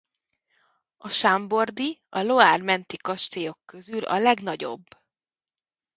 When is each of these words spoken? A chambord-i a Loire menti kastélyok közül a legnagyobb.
A 1.09 1.11
chambord-i 1.17 1.89
a 2.09 2.21
Loire 2.23 2.57
menti 2.63 2.97
kastélyok 2.97 3.59
közül 3.65 4.03
a 4.03 4.17
legnagyobb. 4.17 4.83